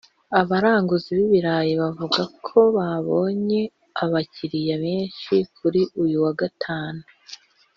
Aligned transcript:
Abaranguzi 0.41 1.09
b’ibirayi 1.17 1.71
bo 1.73 1.79
bavuga 1.85 2.21
ko 2.45 2.59
babonye 2.77 3.61
abakiriya 4.03 4.75
benshi 4.83 5.33
kuri 5.55 5.81
uyu 6.03 6.17
wa 6.25 6.33
Gatanu 6.39 7.03